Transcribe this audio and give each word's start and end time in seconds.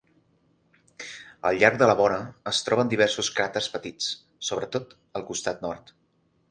Al 1.49 1.59
llarg 1.63 1.77
de 1.83 1.89
la 1.91 1.97
vora 2.01 2.17
es 2.53 2.63
troben 2.71 2.91
diversos 2.95 3.31
craters 3.39 3.69
petits, 3.77 4.11
sobretot 4.51 5.01
al 5.21 5.29
costat 5.33 5.65
nord. 5.69 5.97